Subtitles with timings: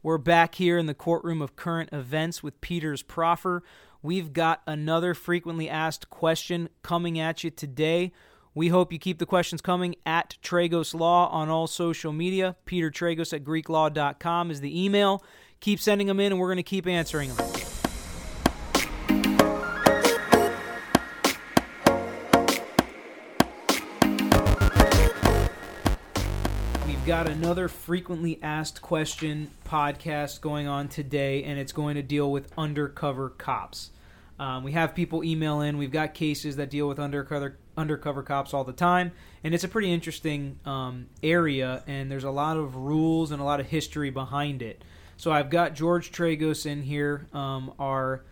[0.00, 3.64] We're back here in the courtroom of current events with Peters Proffer.
[4.00, 8.12] We've got another frequently asked question coming at you today.
[8.54, 12.54] We hope you keep the questions coming at Tragos Law on all social media.
[12.64, 15.24] Peter Tragos at GreekLaw.com is the email.
[15.60, 17.57] Keep sending them in, and we're going to keep answering them.
[27.24, 32.48] Got another frequently asked question podcast going on today, and it's going to deal with
[32.56, 33.90] undercover cops.
[34.38, 35.78] Um, we have people email in.
[35.78, 39.10] We've got cases that deal with undercover undercover cops all the time,
[39.42, 41.82] and it's a pretty interesting um, area.
[41.88, 44.84] And there's a lot of rules and a lot of history behind it.
[45.16, 48.22] So I've got George Tragos in here, um, our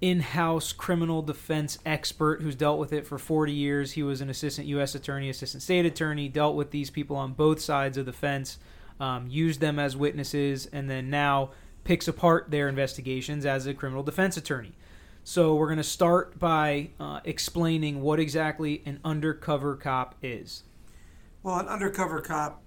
[0.00, 3.92] in-house criminal defense expert who's dealt with it for 40 years.
[3.92, 4.94] He was an assistant U.S.
[4.94, 8.58] attorney, assistant state attorney, dealt with these people on both sides of the fence,
[9.00, 11.50] um, used them as witnesses, and then now
[11.84, 14.72] picks apart their investigations as a criminal defense attorney.
[15.22, 20.64] So we're going to start by uh, explaining what exactly an undercover cop is.
[21.42, 22.62] Well, an undercover cop,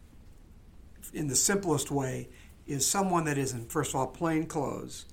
[1.13, 2.29] in the simplest way,
[2.65, 5.05] is someone that is in, first of all, plain clothes,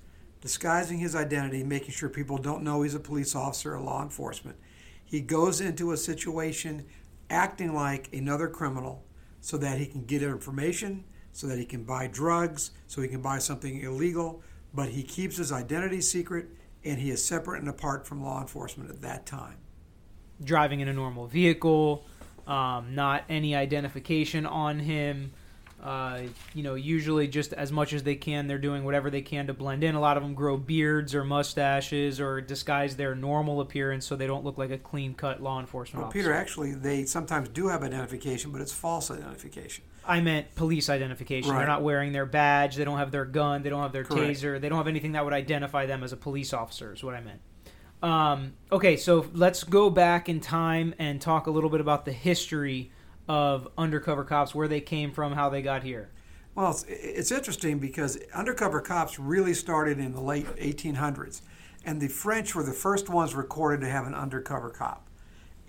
[0.45, 4.55] disguising his identity, making sure people don't know he's a police officer or law enforcement.
[5.03, 6.85] He goes into a situation
[7.31, 9.03] acting like another criminal
[9.41, 13.23] so that he can get information, so that he can buy drugs, so he can
[13.23, 16.45] buy something illegal, but he keeps his identity secret
[16.83, 19.57] and he is separate and apart from law enforcement at that time.
[20.43, 22.05] Driving in a normal vehicle,
[22.45, 25.31] um, not any identification on him.
[25.81, 26.21] Uh,
[26.55, 29.53] you know, usually just as much as they can, they're doing whatever they can to
[29.53, 29.93] blend in.
[29.93, 34.25] A lot of them grow beards or mustaches or disguise their normal appearance so they
[34.25, 36.23] don't look like a clean cut law enforcement well, officer.
[36.23, 39.83] Peter, actually, they sometimes do have identification, but it's false identification.
[40.07, 41.51] I meant police identification.
[41.51, 41.59] Right.
[41.59, 42.75] They're not wearing their badge.
[42.75, 43.61] They don't have their gun.
[43.61, 44.39] They don't have their Correct.
[44.39, 44.59] taser.
[44.59, 46.93] They don't have anything that would identify them as a police officer.
[46.93, 47.41] Is what I meant.
[48.01, 52.11] Um, okay, so let's go back in time and talk a little bit about the
[52.11, 52.91] history
[53.27, 56.09] of undercover cops, where they came from, how they got here.
[56.55, 61.41] Well, it's, it's interesting because undercover cops really started in the late 1800s,
[61.85, 65.07] and the French were the first ones recorded to have an undercover cop,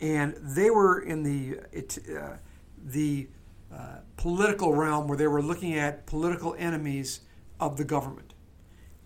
[0.01, 2.37] and they were in the it, uh,
[2.85, 3.29] the
[3.75, 7.21] uh, political realm where they were looking at political enemies
[7.59, 8.35] of the government,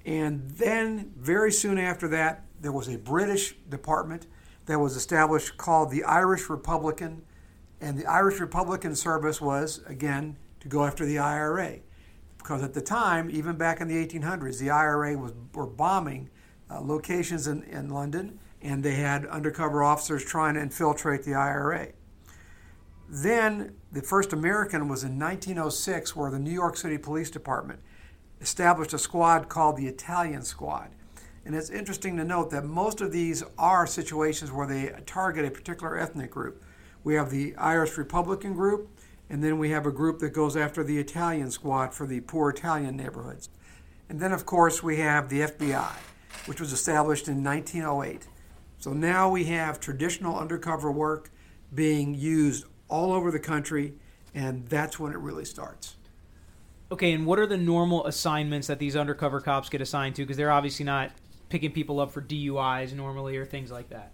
[0.05, 4.27] and then very soon after that, there was a British department
[4.66, 7.22] that was established called the Irish Republican,
[7.81, 11.79] and the Irish Republican Service was again to go after the IRA.
[12.39, 16.31] Because at the time, even back in the 1800s, the IRA was were bombing
[16.71, 21.89] uh, locations in, in London, and they had undercover officers trying to infiltrate the IRA.
[23.09, 27.81] Then the first American was in 1906, where the New York City Police Department
[28.41, 30.91] established a squad called the Italian Squad.
[31.45, 35.51] And it's interesting to note that most of these are situations where they target a
[35.51, 36.63] particular ethnic group.
[37.03, 38.88] We have the Irish Republican group,
[39.28, 42.50] and then we have a group that goes after the Italian squad for the poor
[42.50, 43.49] Italian neighborhoods.
[44.09, 45.93] And then, of course, we have the FBI,
[46.47, 48.27] which was established in 1908.
[48.78, 51.31] So now we have traditional undercover work
[51.72, 53.94] being used all over the country,
[54.34, 55.97] and that's when it really starts.
[56.93, 60.22] Okay, and what are the normal assignments that these undercover cops get assigned to?
[60.22, 61.12] Because they're obviously not
[61.49, 64.12] picking people up for DUIs normally or things like that.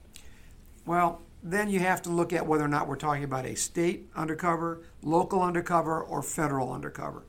[0.84, 4.10] Well, then you have to look at whether or not we're talking about a state
[4.16, 7.24] undercover, local undercover, or federal undercover.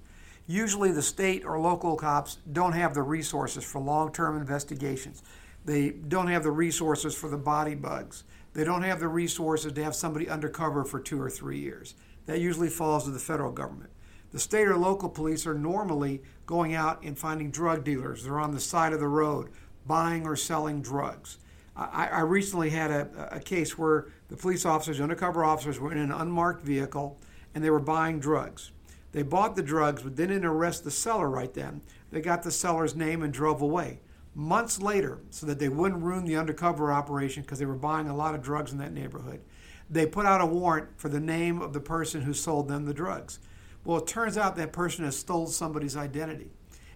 [0.48, 5.22] Usually, the state or local cops don't have the resources for long term investigations.
[5.66, 8.24] They don't have the resources for the body bugs.
[8.54, 11.94] They don't have the resources to have somebody undercover for two or three years.
[12.26, 13.92] That usually falls to the federal government.
[14.32, 18.24] The state or local police are normally going out and finding drug dealers.
[18.24, 19.50] They're on the side of the road
[19.86, 21.38] buying or selling drugs.
[21.78, 26.00] I, I recently had a, a case where the police officers, undercover officers, were in
[26.00, 27.20] an unmarked vehicle
[27.54, 28.72] and they were buying drugs.
[29.12, 31.82] They bought the drugs, but didn't arrest the seller right then.
[32.12, 34.00] They got the seller's name and drove away.
[34.36, 38.16] Months later, so that they wouldn't ruin the undercover operation because they were buying a
[38.16, 39.42] lot of drugs in that neighborhood,
[39.90, 42.94] they put out a warrant for the name of the person who sold them the
[42.94, 43.40] drugs.
[43.84, 46.52] Well, it turns out that person has stole somebody's identity,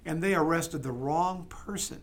[0.06, 2.01] and they arrested the wrong person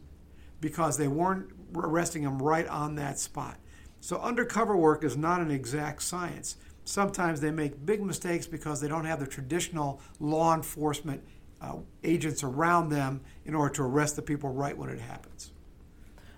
[0.60, 3.56] because they weren't arresting them right on that spot.
[4.00, 6.56] So, undercover work is not an exact science.
[6.84, 11.22] Sometimes they make big mistakes because they don't have the traditional law enforcement
[11.60, 15.52] uh, agents around them in order to arrest the people right when it happens.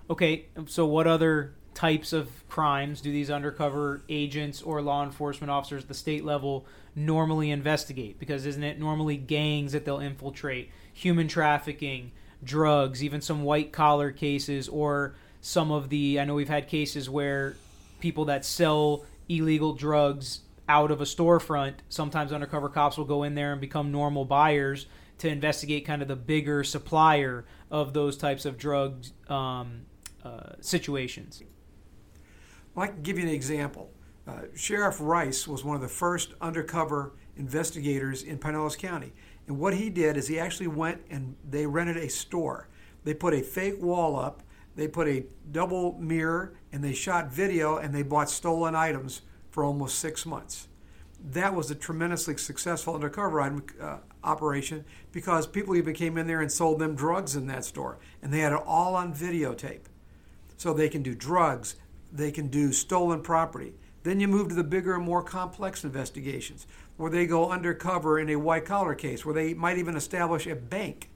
[0.09, 5.83] Okay, so what other types of crimes do these undercover agents or law enforcement officers
[5.83, 6.67] at the state level
[6.97, 8.19] normally investigate?
[8.19, 12.11] Because isn't it normally gangs that they'll infiltrate, human trafficking,
[12.43, 16.21] drugs, even some white collar cases, or some of the.
[16.21, 17.57] I know we've had cases where
[18.01, 23.35] people that sell illegal drugs out of a storefront, sometimes undercover cops will go in
[23.35, 24.87] there and become normal buyers
[25.19, 29.83] to investigate kind of the bigger supplier of those types of drug um,
[30.25, 31.43] uh, situations.
[32.75, 33.91] Well, I can give you an example.
[34.27, 39.13] Uh, Sheriff Rice was one of the first undercover investigators in Pinellas County.
[39.50, 42.69] And what he did is he actually went and they rented a store.
[43.02, 44.44] They put a fake wall up,
[44.76, 49.64] they put a double mirror, and they shot video and they bought stolen items for
[49.64, 50.69] almost six months.
[51.32, 56.52] That was a tremendously successful undercover uh, operation because people even came in there and
[56.52, 57.99] sold them drugs in that store.
[58.23, 59.87] And they had it all on videotape.
[60.58, 61.75] So they can do drugs,
[62.12, 63.75] they can do stolen property.
[64.02, 66.69] Then you move to the bigger and more complex investigations
[67.00, 70.55] where they go undercover in a white collar case, where they might even establish a
[70.55, 71.08] bank.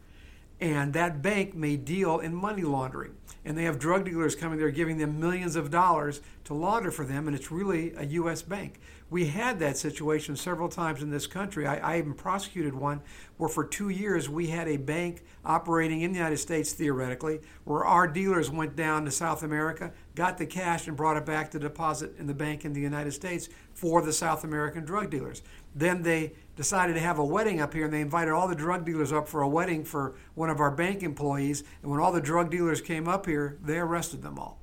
[0.58, 3.16] And that bank may deal in money laundering.
[3.44, 7.04] And they have drug dealers coming there giving them millions of dollars to launder for
[7.04, 8.40] them, and it's really a U.S.
[8.40, 8.80] bank.
[9.10, 11.66] We had that situation several times in this country.
[11.66, 13.02] I, I, even prosecuted one
[13.36, 17.84] where for two years we had a bank operating in the United States theoretically, where
[17.84, 21.58] our dealers went down to South America, got the cash, and brought it back to
[21.58, 25.42] deposit in the bank in the United States for the South American drug dealers.
[25.74, 28.84] Then they decided to have a wedding up here and they invited all the drug
[28.84, 31.64] dealers up for a wedding for one of our bank employees.
[31.82, 34.60] And when all the drug dealers came up here, they arrested them all.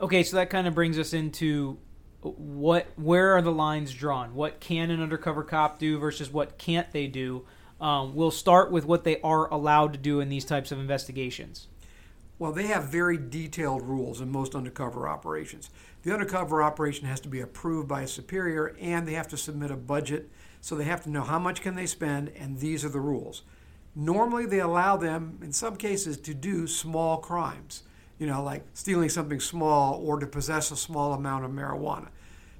[0.00, 1.78] Okay, so that kind of brings us into
[2.20, 4.34] what where are the lines drawn?
[4.34, 7.44] What can an undercover cop do versus what can't they do?
[7.80, 11.68] Um, we'll start with what they are allowed to do in these types of investigations.
[12.38, 15.70] Well, they have very detailed rules in most undercover operations.
[16.02, 19.70] The undercover operation has to be approved by a superior, and they have to submit
[19.70, 20.30] a budget.
[20.60, 23.42] So they have to know how much can they spend, and these are the rules.
[23.94, 27.82] Normally, they allow them, in some cases, to do small crimes
[28.18, 32.08] you know, like stealing something small or to possess a small amount of marijuana.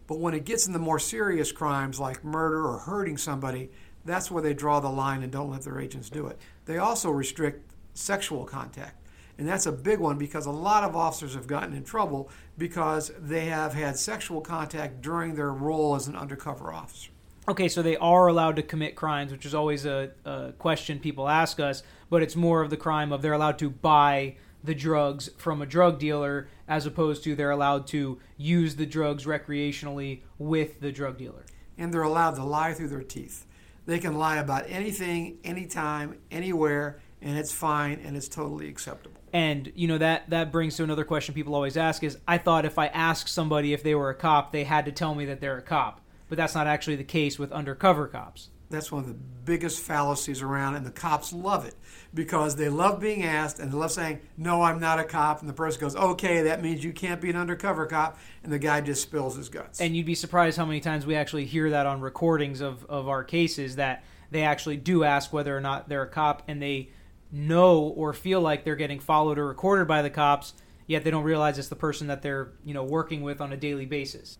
[0.06, 3.70] But when it gets into more serious crimes like murder or hurting somebody,
[4.04, 6.38] that's where they draw the line and don't let their agents do it.
[6.64, 8.94] They also restrict sexual contact.
[9.38, 13.12] And that's a big one because a lot of officers have gotten in trouble because
[13.18, 17.10] they have had sexual contact during their role as an undercover officer.
[17.48, 21.28] Okay, so they are allowed to commit crimes, which is always a, a question people
[21.28, 25.30] ask us, but it's more of the crime of they're allowed to buy the drugs
[25.38, 30.80] from a drug dealer as opposed to they're allowed to use the drugs recreationally with
[30.80, 31.46] the drug dealer.
[31.78, 33.46] And they're allowed to lie through their teeth.
[33.86, 39.16] They can lie about anything, anytime, anywhere, and it's fine and it's totally acceptable.
[39.32, 42.64] And you know that that brings to another question people always ask is I thought
[42.64, 45.40] if I asked somebody if they were a cop, they had to tell me that
[45.40, 46.00] they're a cop.
[46.28, 48.50] But that's not actually the case with undercover cops.
[48.70, 51.74] That's one of the biggest fallacies around, and the cops love it
[52.12, 55.40] because they love being asked and they love saying, No, I'm not a cop.
[55.40, 58.18] And the person goes, Okay, that means you can't be an undercover cop.
[58.42, 59.80] And the guy just spills his guts.
[59.80, 63.08] And you'd be surprised how many times we actually hear that on recordings of, of
[63.08, 66.90] our cases that they actually do ask whether or not they're a cop and they
[67.30, 70.54] know or feel like they're getting followed or recorded by the cops,
[70.86, 73.56] yet they don't realize it's the person that they're, you know, working with on a
[73.56, 74.38] daily basis.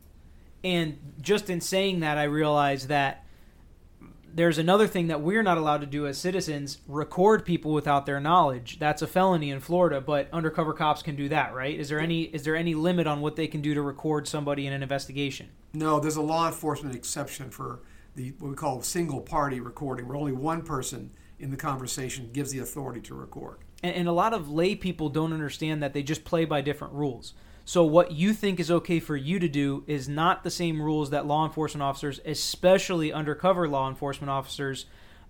[0.65, 3.25] And just in saying that, I realize that
[4.33, 8.21] there's another thing that we're not allowed to do as citizens record people without their
[8.21, 8.79] knowledge.
[8.79, 11.79] That's a felony in Florida but undercover cops can do that right?
[11.79, 14.67] Is there any is there any limit on what they can do to record somebody
[14.67, 15.49] in an investigation?
[15.73, 17.81] No there's a law enforcement exception for
[18.15, 22.51] the what we call single party recording where only one person in the conversation gives
[22.51, 26.03] the authority to record and, and a lot of lay people don't understand that they
[26.03, 27.35] just play by different rules
[27.69, 31.11] so what you think is okay for you to do is not the same rules
[31.11, 34.87] that law enforcement officers, especially undercover law enforcement officers,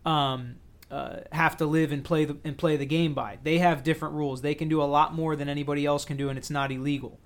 [0.07, 0.55] um,
[0.89, 3.39] uh, have to live and play the and play the game by.
[3.43, 4.41] They have different rules.
[4.41, 7.19] They can do a lot more than anybody else can do, and it's not illegal.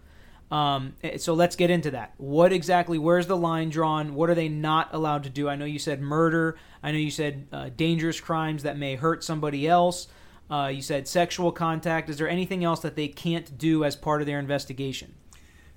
[0.53, 2.13] Um, eh, so let's get into that.
[2.19, 2.99] What exactly?
[2.99, 4.15] Where's the line drawn?
[4.15, 5.49] What are they not allowed to do?
[5.49, 6.59] I know you said murder.
[6.83, 10.09] I know you said uh, dangerous crimes that may hurt somebody else.
[10.51, 12.11] Uh, you said sexual contact.
[12.11, 15.15] Is there anything else that they can't do as part of their investigation?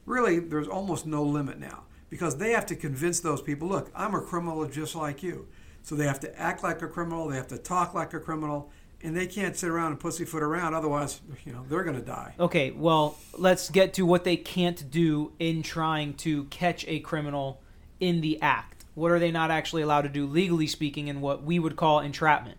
[0.05, 4.13] Really, there's almost no limit now because they have to convince those people look, I'm
[4.13, 5.47] a criminal just like you.
[5.83, 8.71] So they have to act like a criminal, they have to talk like a criminal,
[9.03, 10.73] and they can't sit around and pussyfoot around.
[10.73, 12.33] Otherwise, you know, they're going to die.
[12.39, 17.61] Okay, well, let's get to what they can't do in trying to catch a criminal
[17.99, 18.85] in the act.
[18.93, 21.99] What are they not actually allowed to do, legally speaking, in what we would call
[21.99, 22.57] entrapment?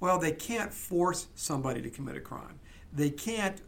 [0.00, 2.60] Well, they can't force somebody to commit a crime.
[2.92, 3.60] They can't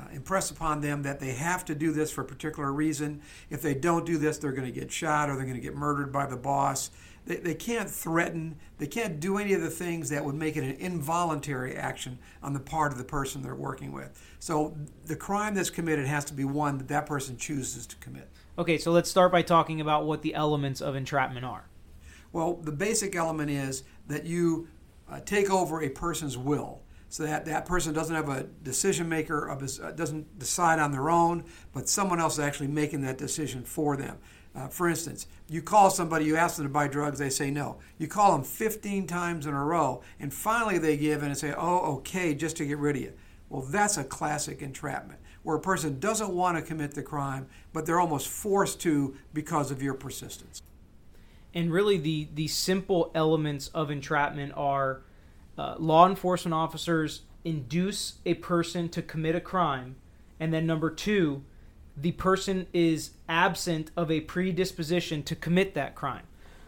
[0.00, 3.20] uh, impress upon them that they have to do this for a particular reason.
[3.50, 5.74] If they don't do this, they're going to get shot or they're going to get
[5.74, 6.90] murdered by the boss.
[7.26, 10.64] They, they can't threaten, they can't do any of the things that would make it
[10.64, 14.20] an involuntary action on the part of the person they're working with.
[14.38, 14.76] So
[15.06, 18.28] the crime that's committed has to be one that that person chooses to commit.
[18.58, 21.64] Okay, so let's start by talking about what the elements of entrapment are.
[22.32, 24.68] Well, the basic element is that you
[25.10, 26.80] uh, take over a person's will
[27.10, 30.92] so that that person doesn't have a decision maker of his, uh, doesn't decide on
[30.92, 34.16] their own, but someone else is actually making that decision for them.
[34.54, 37.78] Uh, for instance, you call somebody, you ask them to buy drugs, they say no.
[37.98, 41.52] You call them 15 times in a row, and finally they give in and say,
[41.56, 43.12] oh, okay, just to get rid of you.
[43.48, 47.86] Well, that's a classic entrapment, where a person doesn't want to commit the crime, but
[47.86, 50.62] they're almost forced to because of your persistence.
[51.54, 55.02] And really, the, the simple elements of entrapment are
[55.60, 59.96] uh, law enforcement officers induce a person to commit a crime,
[60.38, 61.42] and then number two,
[61.94, 66.22] the person is absent of a predisposition to commit that crime.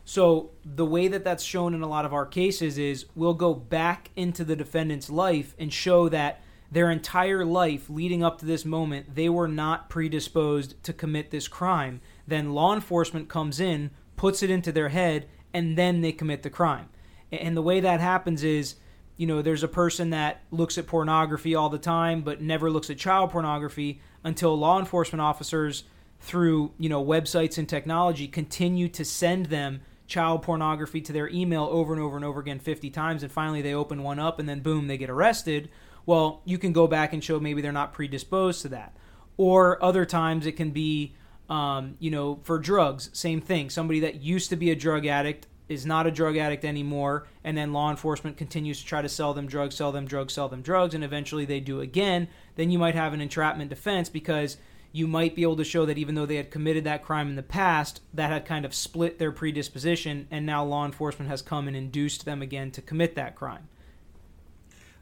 [0.04, 3.54] So the way that that's shown in a lot of our cases is we'll go
[3.54, 8.66] back into the defendant's life and show that their entire life leading up to this
[8.66, 12.02] moment they were not predisposed to commit this crime.
[12.26, 16.50] Then law enforcement comes in, puts it into their head, and then they commit the
[16.50, 16.90] crime.
[17.30, 18.74] And the way that happens is
[19.16, 22.90] you know, there's a person that looks at pornography all the time but never looks
[22.90, 25.84] at child pornography until law enforcement officers
[26.20, 31.68] through, you know, websites and technology continue to send them child pornography to their email
[31.70, 34.48] over and over and over again 50 times and finally they open one up and
[34.48, 35.68] then boom, they get arrested.
[36.04, 38.96] Well, you can go back and show maybe they're not predisposed to that.
[39.36, 41.14] Or other times it can be
[41.52, 43.68] um, you know, for drugs, same thing.
[43.68, 47.56] Somebody that used to be a drug addict is not a drug addict anymore, and
[47.56, 50.62] then law enforcement continues to try to sell them drugs, sell them drugs, sell them
[50.62, 54.56] drugs, and eventually they do again, then you might have an entrapment defense because
[54.92, 57.36] you might be able to show that even though they had committed that crime in
[57.36, 61.66] the past, that had kind of split their predisposition, and now law enforcement has come
[61.66, 63.68] and induced them again to commit that crime.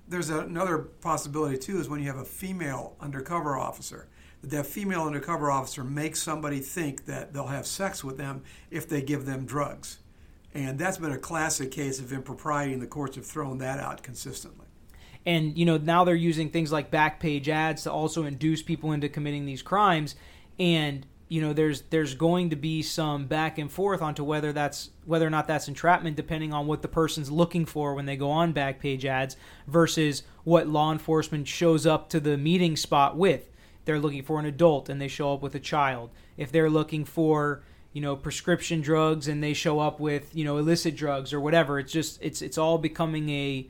[0.08, 4.08] There's another possibility too is when you have a female undercover officer
[4.42, 9.02] that female undercover officer makes somebody think that they'll have sex with them if they
[9.02, 9.98] give them drugs.
[10.54, 14.02] And that's been a classic case of impropriety, and the courts have thrown that out
[14.02, 14.66] consistently.
[15.26, 19.08] And you know now they're using things like Backpage ads to also induce people into
[19.08, 20.16] committing these crimes.
[20.58, 24.90] And you know there's there's going to be some back and forth onto whether that's
[25.04, 28.30] whether or not that's entrapment, depending on what the person's looking for when they go
[28.30, 33.50] on Backpage ads versus what law enforcement shows up to the meeting spot with.
[33.84, 36.10] They're looking for an adult and they show up with a child.
[36.36, 40.58] If they're looking for you know prescription drugs and they show up with you know
[40.58, 43.66] illicit drugs or whatever it's just it's it's all becoming a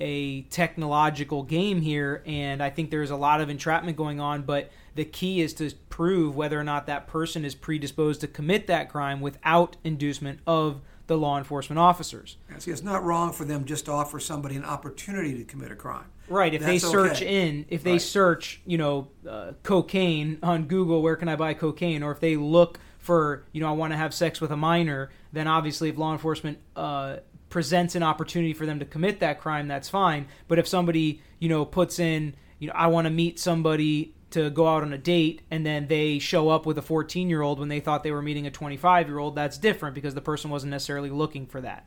[0.00, 4.70] a technological game here and i think there's a lot of entrapment going on but
[4.94, 8.88] the key is to prove whether or not that person is predisposed to commit that
[8.88, 12.36] crime without inducement of the law enforcement officers.
[12.58, 15.76] See, it's not wrong for them just to offer somebody an opportunity to commit a
[15.76, 16.06] crime.
[16.28, 16.54] Right.
[16.54, 17.48] If That's they search okay.
[17.48, 18.00] in, if they right.
[18.00, 22.02] search, you know, uh, cocaine on Google, where can I buy cocaine?
[22.02, 25.10] Or if they look for you know I want to have sex with a minor,
[25.32, 27.16] then obviously if law enforcement uh,
[27.50, 30.28] presents an opportunity for them to commit that crime, that's fine.
[30.48, 34.50] But if somebody you know puts in you know I want to meet somebody to
[34.50, 37.58] go out on a date and then they show up with a 14 year old
[37.58, 40.50] when they thought they were meeting a 25 year old, that's different because the person
[40.50, 41.86] wasn't necessarily looking for that.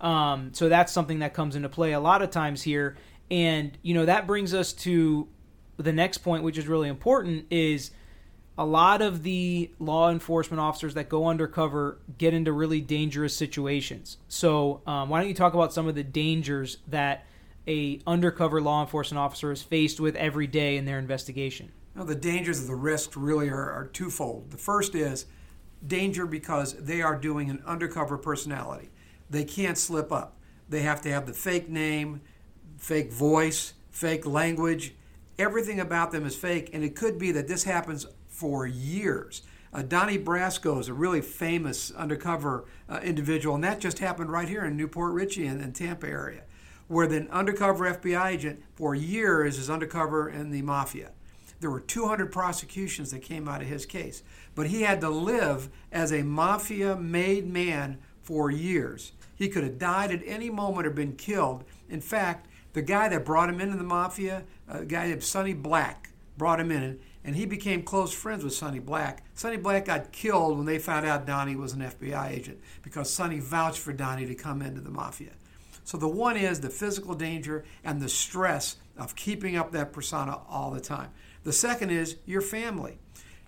[0.00, 2.96] Um, so that's something that comes into play a lot of times here.
[3.30, 5.26] And, you know, that brings us to
[5.78, 7.90] the next point, which is really important, is
[8.58, 14.16] a lot of the law enforcement officers that go undercover get into really dangerous situations.
[14.28, 17.26] So, um, why don't you talk about some of the dangers that
[17.68, 21.72] a undercover law enforcement officer is faced with every day in their investigation?
[22.04, 24.50] the dangers of the risk really are, are twofold.
[24.50, 25.26] The first is
[25.86, 28.90] danger because they are doing an undercover personality.
[29.30, 30.36] They can't slip up.
[30.68, 32.20] They have to have the fake name,
[32.76, 34.94] fake voice, fake language.
[35.38, 39.42] Everything about them is fake, and it could be that this happens for years.
[39.72, 44.48] Uh, Donnie Brasco is a really famous undercover uh, individual, and that just happened right
[44.48, 46.42] here in New Port Richey and, Tampa area,
[46.86, 51.12] where the undercover FBI agent for years is undercover in the mafia.
[51.60, 54.22] There were 200 prosecutions that came out of his case,
[54.54, 59.12] but he had to live as a mafia made man for years.
[59.34, 61.64] He could have died at any moment or been killed.
[61.88, 66.10] In fact, the guy that brought him into the mafia, a guy named Sonny Black,
[66.36, 69.24] brought him in, and he became close friends with Sonny Black.
[69.34, 73.40] Sonny Black got killed when they found out Donnie was an FBI agent because Sonny
[73.40, 75.32] vouched for Donnie to come into the mafia.
[75.82, 80.38] So the one is the physical danger and the stress of keeping up that persona
[80.48, 81.10] all the time.
[81.42, 82.98] The second is your family.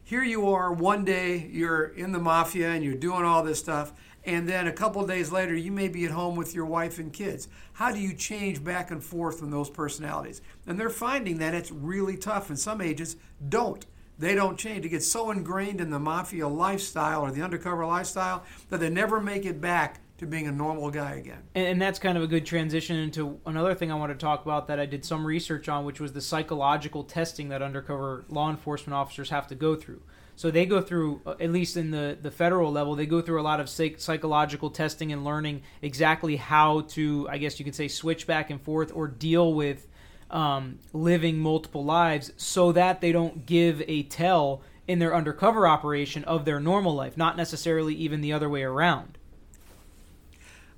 [0.02, 3.92] Here you are one day, you're in the mafia and you're doing all this stuff,
[4.28, 7.10] and then a couple days later, you may be at home with your wife and
[7.10, 7.48] kids.
[7.72, 10.42] How do you change back and forth from those personalities?
[10.66, 13.16] And they're finding that it's really tough, and some agents
[13.48, 13.86] don't.
[14.18, 14.84] They don't change.
[14.84, 19.18] It gets so ingrained in the mafia lifestyle or the undercover lifestyle that they never
[19.18, 21.44] make it back to being a normal guy again.
[21.54, 24.66] And, that's kind of a good transition into another thing I want to talk about
[24.66, 28.94] that I did some research on, which was the psychological testing that undercover law enforcement
[28.94, 30.02] officers have to go through.
[30.38, 33.40] So they go through, uh, at least in the, the federal level, they go through
[33.40, 37.74] a lot of psych- psychological testing and learning exactly how to, I guess you could
[37.74, 39.88] say, switch back and forth or deal with
[40.30, 46.22] um, living multiple lives so that they don't give a tell in their undercover operation
[46.22, 49.18] of their normal life, not necessarily even the other way around.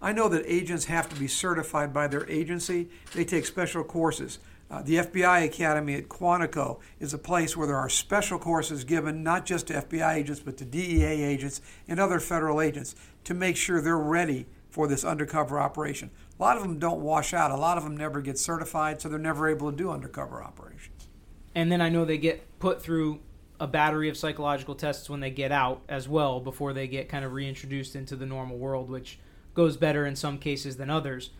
[0.01, 2.89] I know that agents have to be certified by their agency.
[3.13, 4.39] They take special courses.
[4.71, 9.23] Uh, the FBI Academy at Quantico is a place where there are special courses given
[9.25, 13.57] not just to FBI agents, but to DEA agents and other federal agents to make
[13.57, 16.11] sure they're ready for this undercover operation.
[16.39, 17.51] A lot of them don't wash out.
[17.51, 21.09] A lot of them never get certified, so they're never able to do undercover operations.
[21.55, 23.19] And then I know they get put through
[23.59, 27.25] a battery of psychological tests when they get out as well before they get kind
[27.25, 29.19] of reintroduced into the normal world, which
[29.53, 31.31] goes better in some cases than others.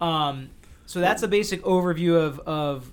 [0.00, 0.50] Um,
[0.86, 2.92] so that's a basic overview of, of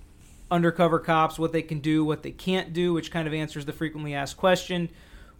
[0.49, 3.73] undercover cops, what they can do, what they can't do, which kind of answers the
[3.73, 4.89] frequently asked question.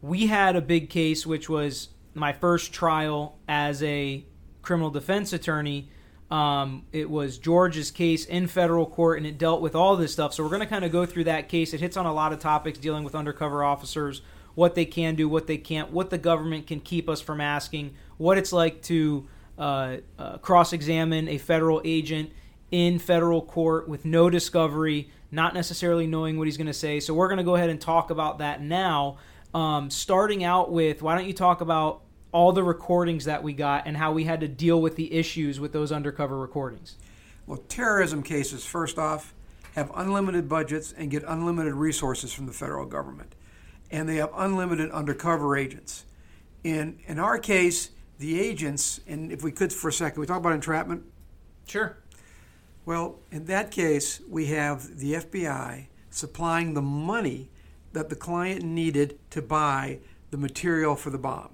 [0.02, 4.24] We had a big case, which was my first trial as a
[4.62, 5.90] criminal defense attorney.
[6.32, 10.34] Um, it was George's case in federal court, and it dealt with all this stuff.
[10.34, 11.74] So we're going to kind of go through that case.
[11.74, 14.22] It hits on a lot of topics dealing with undercover officers,
[14.56, 17.94] what they can do, what they can't, what the government can keep us from asking,
[18.18, 22.32] what it's like to uh, uh, cross examine a federal agent
[22.74, 27.00] in federal court with no discovery, not necessarily knowing what he's going to say.
[27.00, 29.20] So we're going to go ahead and talk about that now.
[29.54, 32.02] Um, starting out with, why don't you talk about
[32.32, 35.60] all the recordings that we got and how we had to deal with the issues
[35.60, 36.96] with those undercover recordings?
[37.46, 39.36] Well, terrorism cases, first off,
[39.76, 43.36] have unlimited budgets and get unlimited resources from the federal government.
[43.92, 46.06] And they have unlimited undercover agents.
[46.64, 50.40] In, in our case, the agents, and if we could for a second, we talk
[50.40, 51.04] about entrapment.
[51.68, 51.98] Sure.
[52.86, 57.50] Well, in that case, we have the FBI supplying the money
[57.94, 60.00] that the client needed to buy
[60.32, 61.50] the material for the bomb.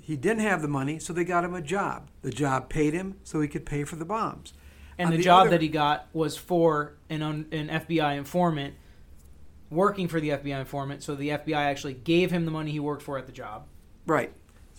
[0.00, 2.08] He didn't have the money, so they got him a job.
[2.22, 4.54] The job paid him so he could pay for the bombs.
[4.98, 8.74] And On the, the job other, that he got was for an, an FBI informant
[9.70, 13.02] working for the FBI informant, so the FBI actually gave him the money he worked
[13.02, 13.66] for at the job.
[14.06, 14.32] Right.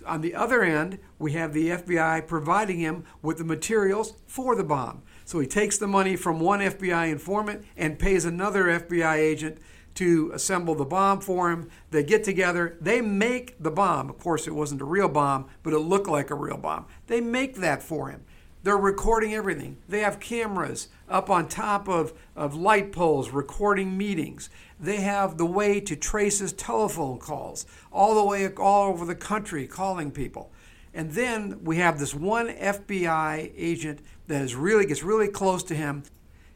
[0.05, 4.63] On the other end, we have the FBI providing him with the materials for the
[4.63, 5.03] bomb.
[5.25, 9.57] So he takes the money from one FBI informant and pays another FBI agent
[9.95, 11.69] to assemble the bomb for him.
[11.91, 14.09] They get together, they make the bomb.
[14.09, 16.85] Of course, it wasn't a real bomb, but it looked like a real bomb.
[17.07, 18.23] They make that for him.
[18.63, 19.77] They're recording everything.
[19.89, 24.51] They have cameras up on top of, of light poles recording meetings.
[24.79, 29.15] They have the way to trace his telephone calls all the way all over the
[29.15, 30.51] country calling people.
[30.93, 33.99] And then we have this one FBI agent
[34.31, 36.03] that is really gets really close to him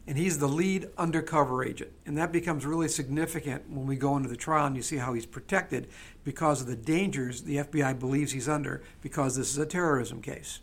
[0.08, 1.92] and he's the lead undercover agent.
[2.06, 5.14] And that becomes really significant when we go into the trial and you see how
[5.14, 5.88] he's protected
[6.24, 10.60] because of the dangers the FBI believes he's under because this is a terrorism case.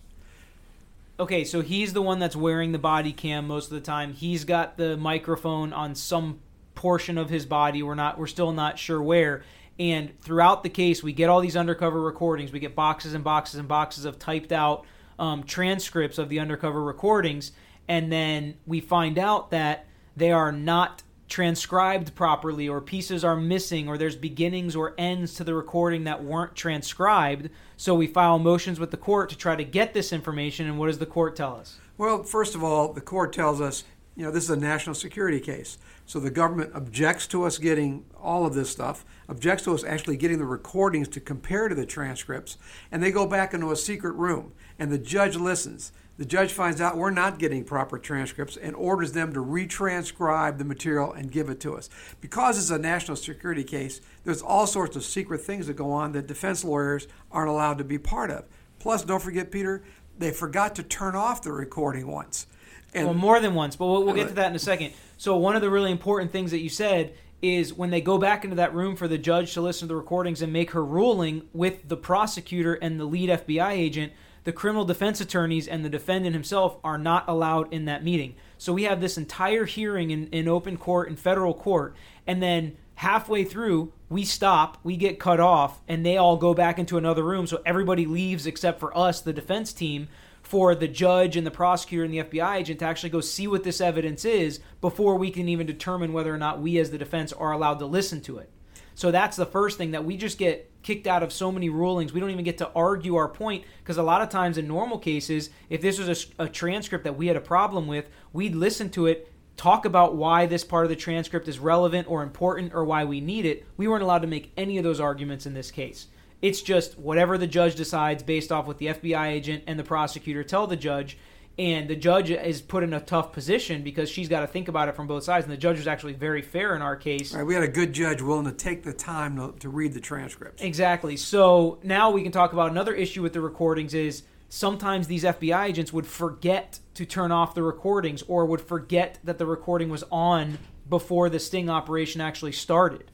[1.19, 4.13] Okay, so he's the one that's wearing the body cam most of the time.
[4.13, 6.41] He's got the microphone on some
[6.75, 7.83] portion of his body.
[7.83, 9.45] We're not we're still not sure where.
[9.79, 12.53] And throughout the case, we get all these undercover recordings.
[12.53, 14.87] We get boxes and boxes and boxes of typed out
[15.19, 17.53] um, transcripts of the undercover recordings
[17.89, 23.89] and then we find out that they are not transcribed properly or pieces are missing
[23.89, 27.49] or there's beginnings or ends to the recording that weren't transcribed.
[27.77, 30.89] So we file motions with the court to try to get this information and what
[30.89, 31.79] does the court tell us?
[31.97, 33.85] Well first of all the court tells us
[34.17, 38.05] you know this is a national security case so the government objects to us getting
[38.21, 41.87] all of this stuff objects to us actually getting the recordings to compare to the
[41.87, 42.59] transcripts
[42.91, 46.81] and they go back into a secret room and the judge listens the judge finds
[46.81, 51.49] out we're not getting proper transcripts and orders them to retranscribe the material and give
[51.49, 51.89] it to us.
[52.21, 56.13] Because it's a national security case, there's all sorts of secret things that go on
[56.13, 58.45] that defense lawyers aren't allowed to be part of.
[58.79, 59.83] Plus, don't forget, Peter,
[60.19, 62.47] they forgot to turn off the recording once.
[62.95, 64.93] And well, more than once, but we'll, we'll get to that in a second.
[65.17, 68.45] So, one of the really important things that you said is when they go back
[68.45, 71.43] into that room for the judge to listen to the recordings and make her ruling
[71.53, 74.13] with the prosecutor and the lead FBI agent,
[74.45, 78.35] the criminal defense attorneys and the defendant himself are not allowed in that meeting.
[78.59, 82.77] So we have this entire hearing in, in open court in federal court, and then
[82.97, 87.25] halfway through we stop, we get cut off, and they all go back into another
[87.25, 87.47] room.
[87.47, 90.09] So everybody leaves except for us, the defense team,
[90.53, 93.65] for the judge and the prosecutor and the FBI agent to actually go see what
[93.65, 97.33] this evidence is before we can even determine whether or not we as the defense
[97.33, 98.51] are allowed to listen to it.
[98.95, 102.13] So that's the first thing that we just get kicked out of so many rulings.
[102.13, 104.99] We don't even get to argue our point because a lot of times in normal
[104.99, 108.91] cases, if this was a, a, transcript that we had a problem with, we'd listen
[108.91, 112.85] to it, talk about why this part of the transcript is relevant or important or
[112.85, 113.65] why we need it.
[113.79, 116.09] We weren't allowed to make any of those arguments in this case.
[116.43, 120.43] It's just whatever the judge decides based off what the FBI agent and the prosecutor
[120.43, 121.17] tell the judge.
[121.59, 124.89] And the judge is put in a tough position because she's got to think about
[124.89, 125.45] it from both sides.
[125.45, 127.35] And the judge was actually very fair in our case.
[127.35, 130.01] Right, we had a good judge willing to take the time to, to read the
[130.01, 130.63] transcripts.
[130.63, 131.17] Exactly.
[131.17, 135.69] So now we can talk about another issue with the recordings is sometimes these FBI
[135.69, 140.05] agents would forget to turn off the recordings or would forget that the recording was
[140.11, 143.11] on before the sting operation actually started.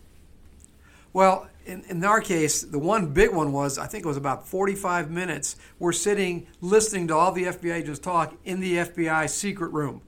[1.12, 4.48] Well, in, in our case, the one big one was I think it was about
[4.48, 5.56] 45 minutes.
[5.78, 10.00] We're sitting listening to all the FBI agents talk in the FBI secret room.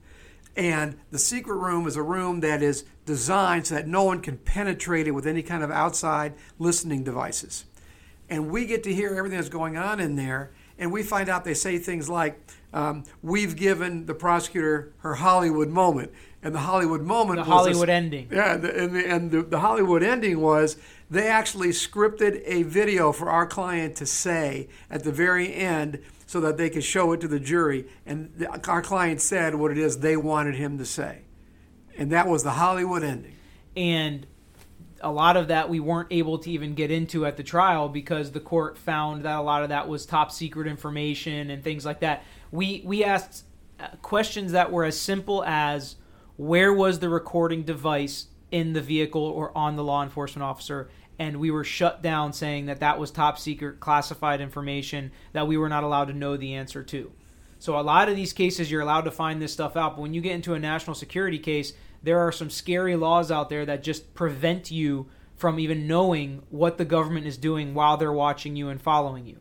[0.57, 4.37] And the secret room is a room that is designed so that no one can
[4.37, 7.65] penetrate it with any kind of outside listening devices.
[8.27, 10.51] And we get to hear everything that's going on in there.
[10.81, 12.37] And we find out they say things like,
[12.73, 16.11] um, We've given the prosecutor her Hollywood moment
[16.43, 18.27] and the Hollywood moment was the Hollywood ending.
[18.31, 20.77] Yeah, and, the, and, the, and the, the, Hollywood ending was
[21.09, 26.41] they actually scripted a video for our client to say at the very end so
[26.41, 27.85] that they could show it to the jury.
[28.05, 31.19] And the, our client said what it is they wanted him to say.
[31.97, 33.35] And that was the Hollywood ending.
[33.75, 34.25] And
[35.03, 38.31] a lot of that we weren't able to even get into at the trial because
[38.31, 41.99] the court found that a lot of that was top secret information and things like
[42.01, 42.23] that.
[42.51, 43.45] We we asked
[43.79, 45.95] uh, questions that were as simple as
[46.37, 51.37] where was the recording device in the vehicle or on the law enforcement officer and
[51.37, 55.69] we were shut down saying that that was top secret classified information that we were
[55.69, 57.11] not allowed to know the answer to
[57.59, 60.13] so a lot of these cases you're allowed to find this stuff out but when
[60.13, 63.83] you get into a national security case there are some scary laws out there that
[63.83, 68.69] just prevent you from even knowing what the government is doing while they're watching you
[68.69, 69.37] and following you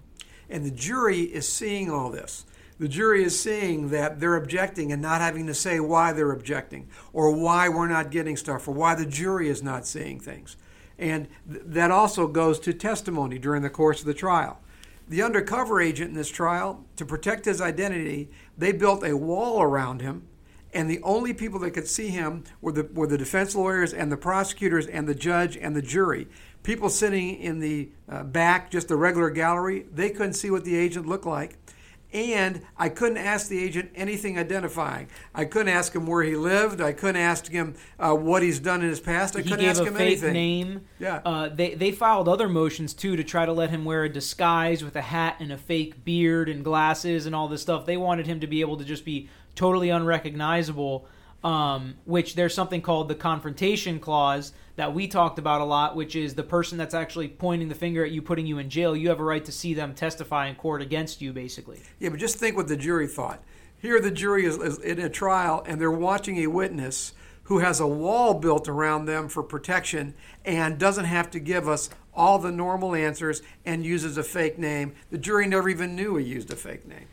[0.49, 2.45] and the jury is seeing all this
[2.81, 6.89] the jury is seeing that they're objecting and not having to say why they're objecting
[7.13, 10.57] or why we're not getting stuff or why the jury is not seeing things.
[10.99, 14.63] And th- that also goes to testimony during the course of the trial.
[15.07, 20.01] The undercover agent in this trial, to protect his identity, they built a wall around
[20.01, 20.27] him,
[20.73, 24.11] and the only people that could see him were the, were the defense lawyers and
[24.11, 26.29] the prosecutors and the judge and the jury.
[26.63, 30.77] People sitting in the uh, back, just the regular gallery, they couldn't see what the
[30.77, 31.60] agent looked like
[32.13, 35.09] and I couldn't ask the agent anything identifying.
[35.35, 36.81] I couldn't ask him where he lived.
[36.81, 39.37] I couldn't ask him uh, what he's done in his past.
[39.37, 40.33] I he couldn't ask him anything.
[40.33, 40.81] name.
[40.99, 41.21] Yeah.
[41.25, 44.83] Uh, they they filed other motions too to try to let him wear a disguise
[44.83, 47.87] with a hat and a fake beard and glasses and all this stuff.
[47.87, 51.07] They wanted him to be able to just be totally unrecognizable
[51.43, 56.17] um, which there's something called the confrontation clause that we talked about a lot, which
[56.17, 58.97] is the person that's actually pointing the finger at you, putting you in jail.
[58.97, 61.81] You have a right to see them testify in court against you, basically.
[61.99, 63.43] Yeah, but just think what the jury thought.
[63.79, 67.81] Here, the jury is, is in a trial, and they're watching a witness who has
[67.81, 72.53] a wall built around them for protection and doesn't have to give us all the
[72.53, 74.95] normal answers and uses a fake name.
[75.11, 77.07] The jury never even knew he used a fake name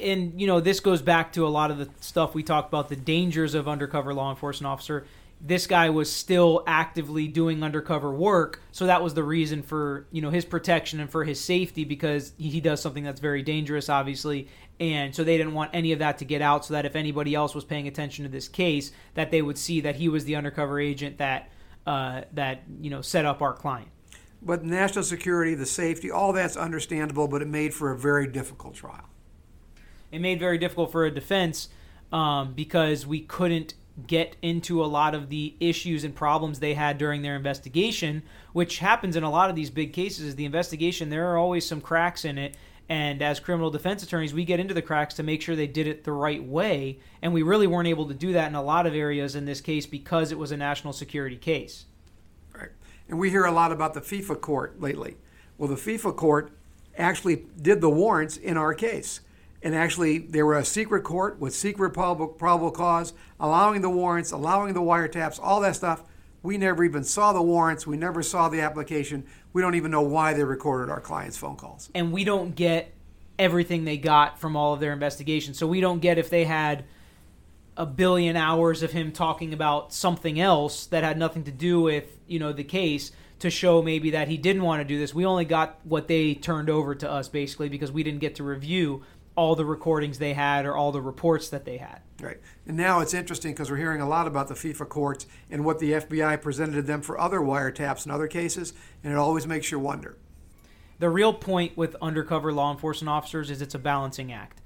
[0.00, 2.88] and you know this goes back to a lot of the stuff we talked about
[2.88, 5.06] the dangers of undercover law enforcement officer.
[5.42, 10.20] This guy was still actively doing undercover work so that was the reason for you
[10.22, 14.48] know his protection and for his safety because he does something that's very dangerous obviously.
[14.78, 17.34] And so they didn't want any of that to get out so that if anybody
[17.34, 20.36] else was paying attention to this case that they would see that he was the
[20.36, 21.50] undercover agent that
[21.86, 23.88] uh, that you know set up our client.
[24.42, 28.74] But national security the safety all that's understandable but it made for a very difficult
[28.74, 29.10] trial
[30.12, 31.68] it made very difficult for a defense
[32.12, 33.74] um, because we couldn't
[34.06, 38.78] get into a lot of the issues and problems they had during their investigation, which
[38.78, 40.26] happens in a lot of these big cases.
[40.26, 42.56] Is the investigation there are always some cracks in it,
[42.88, 45.86] and as criminal defense attorneys, we get into the cracks to make sure they did
[45.86, 48.86] it the right way, and we really weren't able to do that in a lot
[48.86, 51.84] of areas in this case because it was a national security case.
[52.54, 52.70] Right,
[53.08, 55.16] and we hear a lot about the FISA court lately.
[55.58, 56.52] Well, the FISA court
[56.96, 59.20] actually did the warrants in our case
[59.62, 64.32] and actually they were a secret court with secret probable, probable cause, allowing the warrants,
[64.32, 66.02] allowing the wiretaps, all that stuff.
[66.42, 67.86] We never even saw the warrants.
[67.86, 69.26] We never saw the application.
[69.52, 71.90] We don't even know why they recorded our clients' phone calls.
[71.94, 72.94] And we don't get
[73.38, 75.58] everything they got from all of their investigations.
[75.58, 76.84] So we don't get if they had
[77.76, 82.18] a billion hours of him talking about something else that had nothing to do with
[82.26, 85.14] you know the case to show maybe that he didn't want to do this.
[85.14, 88.44] We only got what they turned over to us basically because we didn't get to
[88.44, 89.02] review
[89.40, 92.02] all the recordings they had or all the reports that they had.
[92.20, 92.36] Right.
[92.66, 95.78] And now it's interesting because we're hearing a lot about the FISA courts and what
[95.78, 99.70] the FBI presented to them for other wiretaps and other cases, and it always makes
[99.70, 100.18] you wonder.
[100.98, 104.60] The real point with undercover law enforcement officers is it's a balancing act.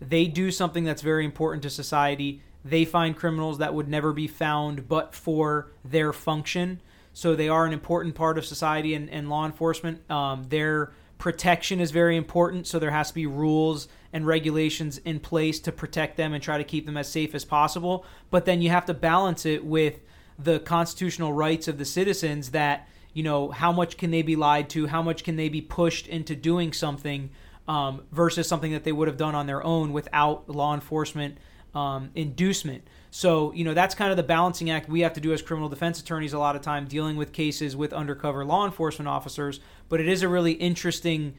[0.00, 2.40] They do something that's very important to society.
[2.64, 6.80] They find criminals that would never be found but for their function.
[7.12, 10.08] So they are an important part of society and, and law enforcement.
[10.08, 12.66] Um, their protection is very important.
[12.66, 16.58] So there has to be rules and regulations in place to protect them and try
[16.58, 18.04] to keep them as safe as possible.
[18.30, 20.00] But then you have to balance it with
[20.38, 24.70] the constitutional rights of the citizens that, you know, how much can they be lied
[24.70, 24.86] to?
[24.86, 27.30] How much can they be pushed into doing something
[27.68, 31.36] um, versus something that they would have done on their own without law enforcement
[31.74, 32.82] um, inducement?
[33.10, 35.68] So, you know, that's kind of the balancing act we have to do as criminal
[35.68, 39.58] defense attorneys a lot of time dealing with cases with undercover law enforcement officers.
[39.88, 41.38] But it is a really interesting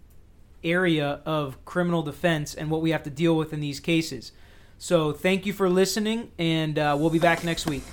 [0.63, 4.33] area of criminal defense and what we have to deal with in these cases.
[4.77, 7.83] So, thank you for listening, and uh, we'll be back next week.